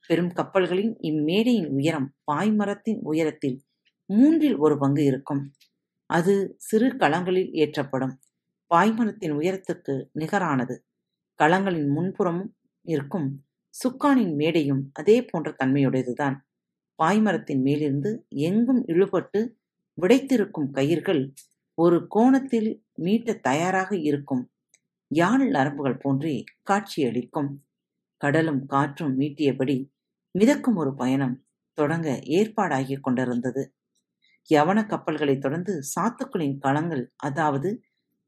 பெரும் 0.10 0.32
கப்பல்களின் 0.34 0.94
இம்மேடையின் 1.02 1.70
உயரம் 1.70 2.08
பாய்மரத்தின் 2.32 3.00
உயரத்தில் 3.02 3.58
மூன்றில் 4.10 4.58
ஒரு 4.58 4.78
பங்கு 4.78 5.04
இருக்கும். 5.04 5.42
அது 6.10 6.34
சிறு 6.58 6.88
களங்களில் 6.94 7.52
ஏற்றப்படும். 7.52 8.14
பாய்மரத்தின் 8.72 9.36
உயரத்துக்கு 9.38 9.94
நிகரானது. 10.20 10.76
களங்களின் 11.40 11.90
முன்புறமும் 11.96 12.52
இருக்கும் 12.86 13.28
சுக்கானின் 13.74 14.34
மேடையும் 14.36 14.84
அதே 14.94 15.26
போன்ற 15.26 15.56
தன்மையுடையதுதான். 15.64 16.38
பாய்மரத்தின் 17.00 17.62
மேலிருந்து 17.62 18.12
எங்கும் 18.42 18.82
இழுபட்டு 18.88 19.42
விடைத்திருக்கும் 19.98 20.70
கயிர்கள் 20.72 21.22
ஒரு 21.78 22.08
கோணத்தில் 22.08 22.70
மீட்ட 23.02 23.40
தயாராக 23.40 23.96
இருக்கும். 24.02 24.44
யாழ் 25.12 25.46
நரம்புகள் 25.52 26.02
போன்றே 26.02 26.36
காட்சியளிக்கும் 26.64 27.52
கடலும் 28.22 28.66
காற்றும் 28.66 29.20
மீட்டியபடி 29.20 29.78
மிதக்கும் 30.36 30.76
ஒரு 30.76 30.96
பயணம் 30.96 31.36
தொடங்க 31.78 32.10
ஏற்பாடாகிக் 32.32 33.02
கொண்டிருந்தது. 33.02 33.64
யவன 34.50 34.80
கப்பல்களைத் 34.86 35.42
தொடர்ந்து 35.42 35.74
சாத்துக்களின் 35.92 36.58
களங்கள் 36.62 37.04
அதாவது 37.24 37.70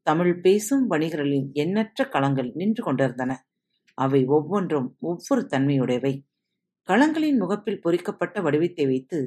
தமிழ் 0.06 0.40
பேசும் 0.40 0.90
வணிகர்களின் 0.90 1.46
எண்ணற்ற 1.52 2.08
களங்கள் 2.12 2.50
நின்று 2.52 2.82
கொண்டிருந்தன. 2.84 3.32
அவை 3.98 4.20
ஒவ்வொன்றும் 4.26 4.88
ஒவ்வொரு 5.00 5.42
தன்மையுடையவை. 5.50 6.14
களங்களின் 6.88 7.38
முகப்பில் 7.38 7.80
பொறிக்கப்பட்ட 7.80 8.40
வடிவத்தை 8.40 8.86
வைத்து 8.86 9.18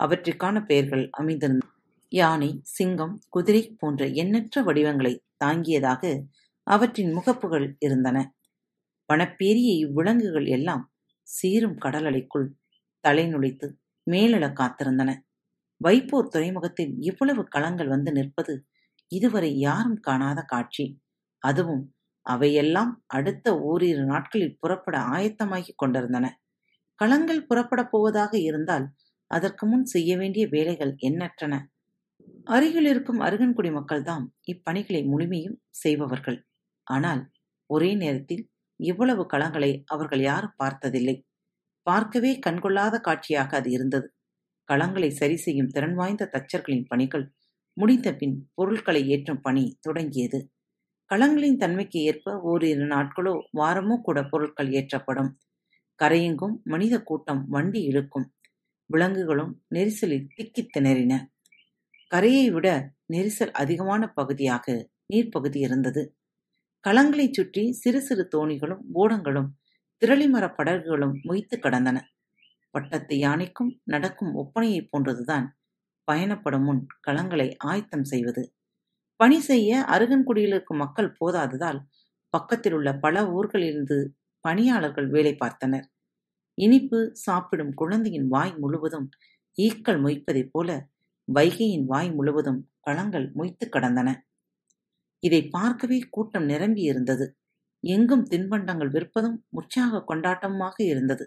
அவற்றிற்கான 0.00 0.56
பெயர்கள் 0.66 1.04
அமைந்திருந்தன 1.20 1.70
யானை 2.12 2.60
சிங்கம் 2.62 3.14
குதிரை 3.28 3.62
போன்ற 3.78 4.06
எண்ணற்ற 4.06 4.62
வடிவங்களை 4.62 5.12
தாங்கியதாக 5.44 6.02
அவற்றின் 6.66 7.12
முகப்புகள் 7.12 7.66
இருந்தன. 7.78 8.18
வனப்பேரிய 9.08 9.70
இவ்விலங்குகள் 9.86 10.46
எல்லாம் 10.46 10.84
சீரும் 11.28 11.78
கடலலைக்குள் 11.78 12.46
தலை 13.04 13.24
நுழைத்து 13.26 13.66
மேலிட 14.06 14.46
காத்திருந்தன. 14.60 15.10
வைப்போர் 15.80 16.28
துறைமுகத்தில் 16.28 16.92
இவ்வளவு 16.98 17.42
களங்கள் 17.54 17.86
வந்து 17.86 18.10
நிற்பது 18.12 18.54
இதுவரை 19.10 19.50
யாரும் 19.58 20.00
காணாத 20.00 20.40
காட்சி. 20.42 20.86
அதுவும் 21.42 21.84
அவையெல்லாம் 22.26 22.92
அடுத்த 23.06 23.46
ஓரிரு 23.60 24.04
நாட்களில் 24.04 24.58
புறப்பட 24.60 24.96
ஆயத்தமாகிக் 25.14 25.80
கொண்டிருந்தன. 25.82 26.26
களங்கள் 27.00 27.46
புறப்படப் 27.46 27.90
போவதாக 27.90 28.32
இருந்தால் 28.38 28.86
அதற்கு 29.30 29.66
முன் 29.66 29.84
செய்ய 29.84 30.16
வேண்டிய 30.16 30.44
வேலைகள் 30.46 30.92
எண்ணற்றன. 31.00 31.54
அருகில் 32.44 32.84
இருக்கும் 32.84 33.20
அருகன்குடி 33.20 33.70
மக்கள்தான் 33.70 34.24
இப்பணிகளை 34.52 35.02
முழுமையும் 35.06 35.58
செய்பவர்கள். 35.74 36.38
ஆனால் 36.86 37.22
ஒரே 37.70 37.90
நேரத்தில் 37.94 38.44
இவ்வளவு 38.80 39.26
களங்களை 39.32 39.70
அவர்கள் 39.86 40.20
யாரும் 40.20 40.56
பார்த்ததில்லை. 40.56 41.16
பார்க்கவே 41.86 42.32
கண்கொள்ளாத 42.46 42.96
காட்சியாக 43.00 43.56
அது 43.56 43.70
இருந்தது. 43.70 44.06
களங்களை 44.68 45.10
சரி 45.10 45.36
செய்யும் 45.36 45.68
திறன் 45.68 45.94
வாய்ந்த 45.94 46.30
தச்சர்களின் 46.32 46.86
பணிகள் 46.88 47.26
முடிந்தபின் 47.76 48.50
பொருட்களை 48.54 49.08
ஏற்றும் 49.08 49.40
பணி 49.40 49.78
தொடங்கியது. 49.80 50.38
களங்களின் 51.10 51.56
தன்மைக்கு 51.56 52.00
ஏற்ப 52.02 52.40
ஓரிரு 52.42 52.86
நாட்களோ 52.86 53.34
வாரமோ 53.58 53.96
கூட 54.00 54.24
பொருட்கள் 54.24 54.70
ஏற்றப்படும். 54.70 55.30
கரையெங்கும் 56.00 56.56
மனித 56.64 57.02
கூட்டம் 57.02 57.48
வண்டி 57.48 57.82
இழுக்கும். 57.82 58.26
விலங்குகளும் 58.90 59.52
நெரிசலில் 59.74 60.26
திக்கித் 60.36 60.72
திணறின. 60.76 61.14
கரையை 62.10 62.50
விட 62.50 62.68
நெரிசல் 63.12 63.52
அதிகமான 63.54 64.08
பகுதியாக 64.10 64.66
நீர்ப்பகுதி 65.14 65.58
இருந்தது. 65.58 66.02
களங்களைச் 66.84 67.32
சுற்றி 67.32 67.72
சிறு 67.72 68.00
சிறு 68.00 68.28
தோணிகளும் 68.34 68.82
ஓடங்களும் 68.94 69.50
திரளிமரப் 70.02 70.56
படகுகளும் 70.56 71.14
மொய்த்து 71.24 71.56
கடந்தன. 71.58 71.98
பட்டத்து 72.74 73.18
யானைக்கும் 73.18 73.80
நடக்கும் 73.84 74.34
ஒப்பனையைப் 74.34 74.90
போன்றதுதான் 74.90 75.46
பயணப்படும் 76.04 76.64
முன் 76.64 76.82
களங்களை 77.06 77.48
ஆயத்தம் 77.64 78.04
செய்வது. 78.04 78.42
பணி 79.20 79.40
செய்ய 79.40 79.84
அருகன்குடியில் 79.88 80.54
இருக்கும் 80.54 80.76
மக்கள் 80.76 81.16
போதாததால் 81.20 81.80
பக்கத்தில் 82.34 82.72
உள்ள 82.72 82.88
பல 82.98 83.24
ஊர்களிலிருந்து 83.30 83.98
பணியாளர்கள் 84.44 85.08
வேலை 85.08 85.36
பார்த்தனர். 85.44 85.86
இனிப்பு 86.58 86.98
சாப்பிடும் 87.14 87.72
குழந்தையின் 87.74 88.28
வாய் 88.28 88.54
முழுவதும் 88.56 89.08
ஈக்கள் 89.58 90.00
மொய்ப்பதைப் 90.00 90.52
போல 90.52 90.70
வைகையின் 91.28 91.84
வாய் 91.84 92.10
முழுவதும் 92.12 92.60
களங்கள் 92.86 93.26
மொய்த்து 93.34 93.66
கடந்தன. 93.68 94.08
இதை 95.22 95.40
பார்க்கவே 95.48 95.98
கூட்டம் 96.10 96.44
நிரம்பி 96.44 96.82
இருந்தது. 96.82 97.26
எங்கும் 97.84 98.24
தின்பண்டங்கள் 98.30 98.90
விற்பதும் 98.90 99.38
உற்சாக 99.48 100.04
கொண்டாட்டமாக 100.08 100.76
இருந்தது. 100.84 101.24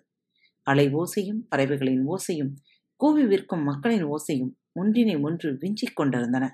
அலை 0.68 0.86
ஓசையும் 0.94 1.42
பறவைகளின் 1.50 2.04
ஓசையும் 2.08 2.52
கூவி 3.02 3.24
விற்கும் 3.26 3.64
மக்களின் 3.64 4.06
ஓசையும் 4.06 4.54
ஒன்றினை 4.80 5.16
ஒன்று 5.18 5.58
விஞ்சிக் 5.60 5.96
கொண்டிருந்தன. 5.96 6.46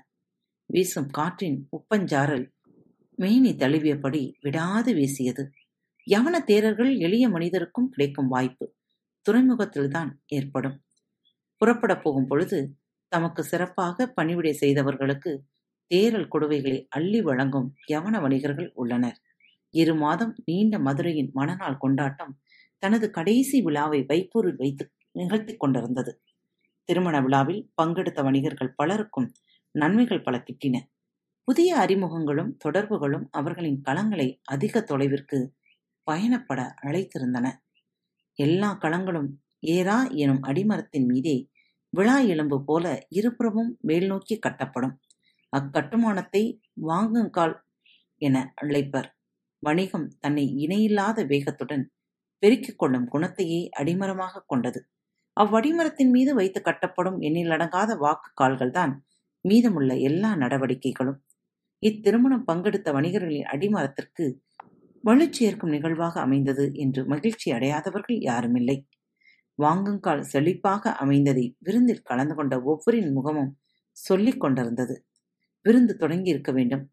வீசும் 0.70 1.10
காற்றின் 1.10 1.68
உப்பஞ்சாரல் 1.76 2.46
மேனி 3.18 3.52
தழுவியபடி 3.52 4.22
விடாது 4.40 4.94
வீசியது. 4.94 5.44
யவன 6.10 6.36
தேரர்கள் 6.44 6.92
எளிய 6.98 7.28
மனிதருக்கும் 7.28 7.88
கிடைக்கும் 7.88 8.28
வாய்ப்பு 8.28 8.66
துறைமுகத்தில்தான் 9.26 10.10
ஏற்படும். 10.26 10.76
புறப்படப் 11.60 12.02
போகும் 12.02 12.26
பொழுது 12.26 12.58
தமக்கு 13.08 13.42
சிறப்பாக 13.44 14.06
பணிவிடை 14.06 14.52
செய்தவர்களுக்கு 14.52 15.44
தேரல் 15.90 16.28
கொடுவைகளை 16.34 16.78
அள்ளி 16.88 17.20
வழங்கும் 17.22 17.68
யவன 17.92 18.20
வணிகர்கள் 18.20 18.70
உள்ளனர். 18.74 19.18
இரு 19.74 19.94
மாதம் 19.94 20.34
நீண்ட 20.44 20.78
மதுரையின் 20.78 21.30
மணநாள் 21.32 21.76
கொண்டாட்டம் 21.76 22.32
தனது 22.82 23.06
கடைசி 23.10 23.62
விழாவை 23.62 24.00
வைப்பூரில் 24.08 24.56
வைத்து 24.56 24.84
நிகழ்த்தி 25.12 25.54
கொண்டிருந்தது. 25.56 26.12
திருமண 26.84 27.20
விழாவில் 27.20 27.62
பங்கெடுத்த 27.82 28.22
வணிகர்கள் 28.22 28.76
பலருக்கும் 28.76 29.28
நன்மைகள் 29.74 30.22
பல 30.22 30.36
கிட்டின 30.38 30.76
புதிய 31.44 31.76
அறிமுகங்களும் 31.76 32.56
தொடர்புகளும் 32.56 33.26
அவர்களின் 33.30 33.80
களங்களை 33.84 34.28
அதிக 34.44 34.80
தொலைவிற்கு 34.80 35.38
பயணப்பட 36.06 36.60
அழைத்திருந்தன. 36.82 37.46
எல்லா 38.38 38.78
களங்களும் 38.80 39.30
ஏரா 39.66 39.98
எனும் 40.14 40.42
அடிமரத்தின் 40.42 41.06
மீதே 41.06 41.36
விழா 41.92 42.18
எலும்பு 42.18 42.64
போல 42.64 42.84
இருபுறமும் 43.08 43.78
மேல் 43.80 44.06
நோக்கி 44.06 44.38
கட்டப்படும். 44.38 44.94
அக்கட்டுமானத்தை 45.52 46.42
வாங்குங்கால் 46.88 47.54
என 48.22 48.54
அழைப்பர். 48.62 49.08
வணிகம் 49.62 50.08
தன்னை 50.18 50.44
இணையில்லாத 50.56 51.24
வேகத்துடன் 51.24 51.84
பெருக்கிக் 52.42 52.78
கொள்ளும் 52.78 53.06
குணத்தையே 53.12 53.60
அடிமரமாக 53.80 54.44
கொண்டது. 54.46 54.80
அவ்வடிமரத்தின் 55.36 56.10
மீது 56.10 56.34
வைத்து 56.34 56.60
கட்டப்படும் 56.60 57.18
எண்ணிலடங்காத 57.20 57.96
வாக்கு 57.96 58.44
கால்கள்தான் 58.44 58.92
மீதமுள்ள 59.40 59.96
எல்லா 59.96 60.36
நடவடிக்கைகளும். 60.36 61.18
இத்திருமணம் 61.82 62.44
பங்கெடுத்த 62.52 62.92
வணிகர்களின் 62.92 63.48
அடிமரத்திற்கு 63.52 64.26
வலுச்சேர்க்கும் 65.04 65.68
நிகழ்வாக 65.68 66.20
அமைந்தது 66.20 66.70
என்று 66.74 67.06
மகிழ்ச்சி 67.06 67.52
அடையாதவர்கள் 67.52 68.18
யாருமில்லை. 68.18 68.76
வாங்குங்கால் 69.58 70.24
செழிப்பாக 70.32 70.92
அமைந்ததை 71.00 71.54
விருந்தில் 71.58 72.02
கலந்து 72.02 72.34
கொண்ட 72.34 72.62
ஒவ்வொரின் 72.62 73.12
முகமும் 73.12 73.58
சொல்லிக் 73.96 74.40
கொண்டிருந்தது. 74.40 75.04
விருந்து 75.62 75.96
தொடங்கியிருக்க 76.00 76.52
வேண்டும். 76.52 76.84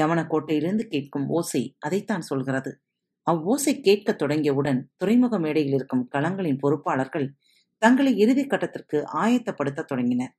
யவன 0.00 0.20
கோட்டையிலிருந்து 0.26 0.84
கேட்கும் 0.86 1.28
ஓசை 1.28 1.76
அதைத்தான் 1.78 2.20
சொல்கிறது. 2.20 2.80
அவ்வோசை 3.30 3.80
கேட்கத் 3.80 4.22
தொடங்கியவுடன் 4.22 4.80
துறைமுக 4.96 5.38
மேடையில் 5.38 5.72
இருக்கும் 5.72 6.08
களங்களின் 6.12 6.58
பொறுப்பாளர்கள் 6.60 7.26
தங்களை 7.84 8.12
இறுதி 8.18 8.44
கட்டத்திற்கு 8.46 8.98
ஆயத்தப்படுத்தத் 9.22 9.90
தொடங்கினர் 9.90 10.34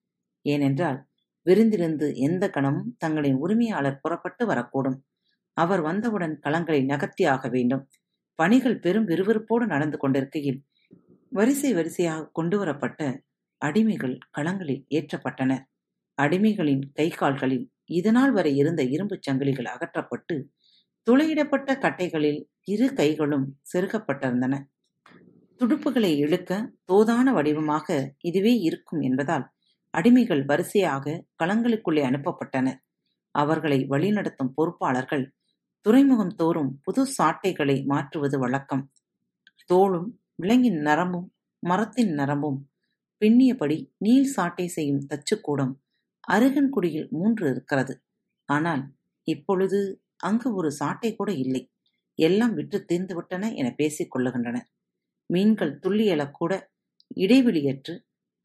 ஏனென்றால் 0.46 1.00
விருந்திலிருந்து 1.46 2.08
எந்த 2.28 2.44
கணமும் 2.50 2.90
தங்களின் 2.98 3.38
உரிமையாளர் 3.38 4.02
புறப்பட்டு 4.02 4.44
வரக்கூடும். 4.48 4.98
அவர் 5.58 5.82
வந்தவுடன் 5.82 6.36
களங்களை 6.46 6.80
நகர்த்தியாக 6.86 7.50
வேண்டும். 7.50 7.84
பணிகள் 8.40 8.80
பெரும் 8.80 9.08
விறுவிறுப்போடு 9.08 9.66
நடந்து 9.66 9.98
கொண்டிருக்கையில் 9.98 10.60
வரிசை 11.32 11.72
வரிசையாக 11.74 12.30
கொண்டு 12.32 12.56
வரப்பட்ட 12.58 13.02
அடிமைகள் 13.62 14.16
களங்களில் 14.38 14.84
ஏற்றப்பட்டனர் 14.98 15.64
அடிமைகளின் 16.18 16.84
கை 16.94 17.08
கால்களில் 17.12 17.66
இதனால் 17.92 18.32
வரை 18.32 18.52
இருந்த 18.56 18.82
இரும்புச் 18.96 19.26
சங்கிலிகள் 19.28 19.70
அகற்றப்பட்டு 19.74 20.36
துளையிடப்பட்ட 21.08 21.70
கட்டைகளில் 21.78 22.40
இரு 22.66 22.88
கைகளும் 22.94 23.48
செருகப்பட்டிருந்தன. 23.74 24.56
துடுப்புகளை 25.62 26.12
இழுக்க 26.18 26.52
தோதான 26.90 27.28
வடிவமாக 27.34 27.88
இதுவே 28.22 28.54
இருக்கும் 28.60 29.02
என்பதால் 29.02 29.46
அடிமைகள் 29.94 30.44
வரிசையாக 30.46 31.16
களங்களுக்குள்ளே 31.44 32.04
அனுப்பப்பட்டனர் 32.04 32.80
அவர்களை 33.36 33.80
வழிநடத்தும் 33.90 34.54
பொறுப்பாளர்கள் 34.58 35.26
துறைமுகம் 35.86 36.34
தோறும் 36.36 36.72
புது 36.84 37.02
சாட்டைகளை 37.18 37.78
மாற்றுவது 37.86 38.38
வழக்கம். 38.40 38.84
தோளும் 39.70 40.10
விலங்கின் 40.36 40.80
நரம்பும் 40.82 41.28
மரத்தின் 41.64 42.14
நரம்பும் 42.14 42.60
பின்னியபடி 43.22 43.78
நீள் 43.98 44.30
சாட்டை 44.36 44.68
செய்யும் 44.68 45.06
தச்சுக்கூடம் 45.12 45.74
அருகன்குடியில் 46.28 47.10
மூன்று 47.10 47.44
இருக்கிறது. 47.50 47.94
ஆனால் 48.50 48.84
இப்பொழுது 49.28 49.80
அங்கு 50.24 50.50
ஒரு 50.56 50.70
சாட்டை 50.72 51.12
கூட 51.16 51.32
இல்லை. 51.46 51.64
எல்லாம் 52.20 52.54
விற்று 52.54 52.80
தீர்ந்துவிட்டன 52.90 53.52
என 53.56 53.68
பேசிக் 53.72 54.12
கொள்ளுகின்றனர். 54.14 54.68
மீன்கள் 55.30 55.74
துள்ளி 55.80 56.06
எழக்கூட 56.12 56.54
இடைவெளியற்று 57.18 57.94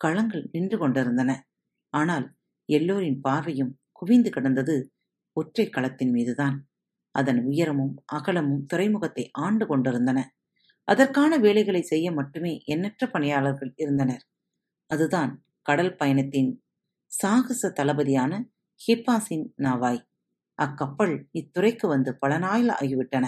களங்கள் 0.01 0.45
நின்று 0.53 0.77
கொண்டிருந்தன. 0.79 1.31
ஆனால் 1.95 2.27
எல்லோரின் 2.69 3.21
பார்வையும் 3.21 3.73
குவிந்து 3.93 4.31
கிடந்தது 4.31 4.77
ஒற்றை 5.37 5.67
களத்தின் 5.69 6.13
மீதுதான். 6.13 6.57
அதன் 7.15 7.41
உயரமும் 7.45 7.95
அகலமும் 8.13 8.65
துறைமுகத்தை 8.67 9.25
ஆண்டு 9.39 9.65
கொண்டிருந்தன. 9.67 10.19
அதற்கான 10.89 11.33
வேலைகளை 11.39 11.83
செய்ய 11.83 12.07
மட்டுமே 12.13 12.53
எண்ணற்ற 12.65 13.07
பணியாளர்கள் 13.07 13.73
இருந்தனர். 13.77 14.25
அதுதான் 14.91 15.33
கடல் 15.67 15.95
பயணத்தின் 15.97 16.51
சாகச 17.13 17.71
தளபதியான 17.71 18.33
ஹிப்பாசின் 18.81 19.47
நாவாய். 19.59 20.01
அக்கப்பல் 20.59 21.15
இத்துறைக்கு 21.33 21.87
வந்து 21.87 22.11
பல 22.19 22.33
நாள் 22.39 22.67
ஆகிவிட்டன. 22.79 23.27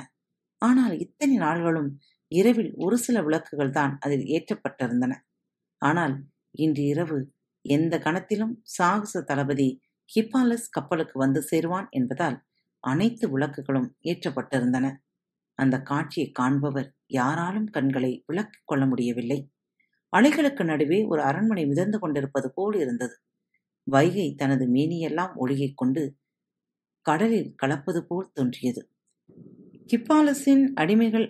ஆனால் 0.63 0.95
இத்தனை 0.99 1.37
நாள்களும் 1.37 1.91
இரவில் 2.33 2.73
ஒரு 2.77 2.97
சில 2.99 3.23
விளக்குகள் 3.23 3.71
தான் 3.71 3.99
அதில் 4.01 4.27
ஏற்றப்பட்டிருந்தன. 4.27 5.13
ஆனால் 5.83 6.15
இன்று 6.55 6.83
இரவு 6.83 7.19
எந்த 7.65 7.95
கணத்திலும் 7.99 8.55
சாகச 8.77 9.23
தளபதி 9.23 9.69
ஹிப்பாலஸ் 10.11 10.69
கப்பலுக்கு 10.71 11.17
வந்து 11.19 11.41
சேருவான் 11.51 11.89
என்பதால் 11.91 12.37
அனைத்து 12.85 13.25
விளக்குகளும் 13.29 13.89
ஏற்றப்பட்டிருந்தன. 14.05 14.87
அந்த 15.59 15.77
காட்சியை 15.83 16.29
காண்பவர் 16.31 16.89
யாராலும் 17.07 17.69
கண்களை 17.71 18.13
விளக்கிக் 18.27 18.67
கொள்ள 18.67 18.87
முடியவில்லை. 18.87 19.39
அலைகளுக்கு 20.13 20.63
நடுவே 20.65 20.99
ஒரு 21.05 21.23
அரண்மனை 21.23 21.65
மிதந்து 21.67 21.99
கொண்டிருப்பது 21.99 22.49
போல் 22.53 22.77
இருந்தது. 22.77 23.15
வைகை 23.87 24.27
தனது 24.35 24.65
மேனியெல்லாம் 24.67 25.33
ஒழுகிக் 25.35 25.77
கொண்டு 25.77 26.03
கடலில் 27.07 27.55
கலப்பது 27.55 28.01
போல் 28.07 28.29
தோன்றியது. 28.33 28.83
கிப்பாலஸின் 29.87 30.65
அடிமைகள் 30.75 31.29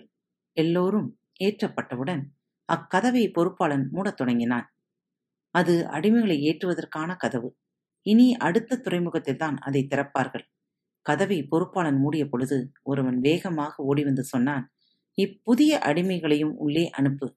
எல்லோரும் 0.57 1.19
ஏற்றப்பட்டவுடன் 1.43 2.21
அக்கதவை 2.69 3.23
பொறுப்பாளன் 3.31 3.89
மூடத் 3.89 4.17
தொடங்கினான். 4.17 4.67
அது 5.55 5.73
அடிமைகளை 5.87 6.37
ஏற்றுவதற்கான 6.39 7.15
கதவு. 7.15 7.49
இனி 8.05 8.35
அடுத்த 8.37 8.81
துறைமுகத்தில்தான் 8.83 9.57
அதை 9.57 9.87
திறப்பார்கள். 9.95 10.45
கதவை 11.05 11.47
பொறுப்பாளன் 11.51 11.97
மூடிய 11.97 12.23
பொழுது 12.29 12.71
ஒருவன் 12.83 13.19
வேகமாக 13.19 13.83
ஓடி 13.83 14.03
வந்து 14.03 14.23
சொன்னான் 14.23 14.65
இப்புதிய 15.17 15.73
அடிமைகளையும் 15.79 16.55
உள்ளே 16.55 16.89
அனுப்பு. 16.89 17.27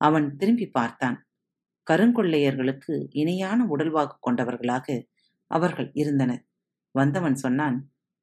அவன் 0.00 0.36
திரும்பி 0.36 0.66
பார்த்தான். 0.68 1.18
கருங்கொள்ளையர்களுக்கு 1.86 2.94
இணையான 3.10 3.66
உடல்வாக்கு 3.76 4.16
கொண்டவர்களாக 4.20 4.86
அவர்கள் 5.50 5.90
இருந்தனர். 5.92 6.42
வந்தவன் 6.94 7.34
சொன்னான் 7.34 7.76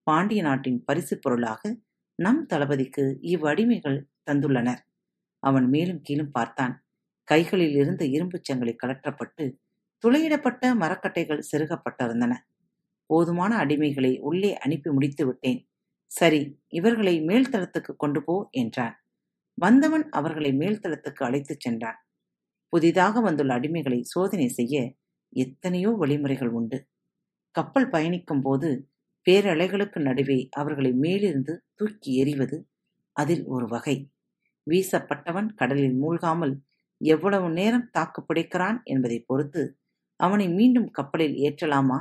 பாண்டிய 0.08 0.42
நாட்டின் 0.42 0.84
பரிசு 0.84 1.20
பொருளாக 1.20 1.62
நம் 2.20 2.46
தளபதிக்கு 2.46 3.04
இவ்வடிமைகள் 3.22 4.00
தந்துள்ளனர். 4.28 4.82
அவன் 5.44 5.68
மேலும் 5.70 6.02
கீழும் 6.02 6.32
பார்த்தான். 6.32 6.76
கைகளில் 7.28 7.76
இருந்த 7.76 8.06
இரும்புச் 8.06 8.44
சங்கிலி 8.44 8.76
கலற்றப்பட்டு 8.84 9.46
துளையிடப்பட்ட 10.04 10.64
மரக்கட்டைகள் 10.76 11.48
செருகப்பட்டிருந்தன. 11.52 12.34
போதுமான 13.10 13.66
அடிமைகளை 13.66 14.20
உள்ளே 14.20 14.58
அனுப்பி 14.58 14.90
முடித்து 14.90 15.26
விட்டேன். 15.28 15.62
சரி 16.12 16.42
இவர்களை 16.68 17.22
மேல்தளத்துக்கு 17.22 17.94
கொண்டு 17.98 18.24
போ 18.24 18.36
என்றான். 18.52 18.96
வந்தவன் 19.58 20.10
அவர்களை 20.10 20.52
மேல்தளத்துக்கு 20.58 21.24
அழைத்துச் 21.24 21.60
சென்றான். 21.60 22.00
புதிதாக 22.74 23.22
வந்துள்ள 23.22 23.60
அடிமைகளை 23.60 24.02
சோதனை 24.04 24.48
செய்ய 24.50 24.76
எத்தனையோ 25.34 25.92
வழிமுறைகள் 25.92 26.50
உண்டு. 26.50 26.78
கப்பல் 27.56 27.90
பயணிக்கும் 27.90 28.42
போது 28.42 28.70
பேரலைகளுக்கு 29.28 30.00
நடுவே 30.00 30.50
அவர்களை 30.52 30.92
மேலிருந்து 30.94 31.64
தூக்கி 31.76 32.16
எறிவது 32.16 32.58
அதில் 33.16 33.46
ஒரு 33.46 33.68
வகை. 33.68 33.98
வீசப்பட்டவன் 34.70 35.50
கடலில் 35.56 35.98
மூழ்காமல் 36.02 36.54
எவ்வளவு 37.02 37.50
நேரம் 37.50 37.90
தாக்கு 37.92 38.22
பிடிக்கிறான் 38.22 38.78
என்பதை 38.84 39.20
பொறுத்து 39.20 39.64
அவனை 40.20 40.48
மீண்டும் 40.50 40.90
கப்பலில் 40.92 41.36
ஏற்றலாமா? 41.38 42.00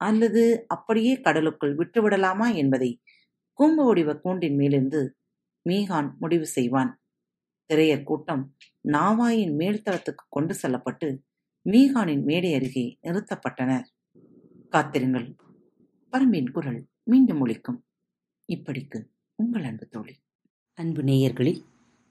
அல்லது 0.00 0.42
அப்படியே 0.66 1.20
கடலுக்குள் 1.20 1.74
விட்டுவிடலாமா 1.76 2.54
என்பதை 2.54 2.90
கூம்பு 3.58 3.84
வடிவ 3.84 4.10
கூண்டின் 4.16 4.56
மேலிருந்து 4.56 5.00
மீகான் 5.66 6.08
முடிவு 6.18 6.46
செய்வான். 6.46 6.90
திரையர் 7.70 8.02
கூட்டம் 8.02 8.42
நாவாயின் 8.88 9.54
மேல்தளத்துக்கு 9.56 10.24
கொண்டு 10.28 10.54
செல்லப்பட்டு 10.54 11.08
மீகானின் 11.66 12.24
மேடை 12.24 12.54
அருகே 12.54 12.86
நிறுத்தப்பட்டனர் 13.02 13.86
காத்திருங்கள். 14.68 15.28
பரம்பின் 16.12 16.50
குரல் 16.50 16.80
மீண்டும் 17.02 17.40
ஒழிக்கும் 17.46 17.78
இப்படிக்கு 18.48 18.98
உங்கள் 19.38 19.64
அன்பு 19.64 19.86
தோழி. 19.88 20.14
அன்பு 20.78 21.02
நேயர்களில் 21.02 21.60